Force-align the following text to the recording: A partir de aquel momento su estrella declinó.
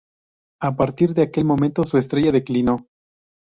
A 0.61 0.75
partir 0.75 1.13
de 1.13 1.21
aquel 1.21 1.45
momento 1.45 1.83
su 1.83 1.99
estrella 1.99 2.31
declinó. 2.31 2.87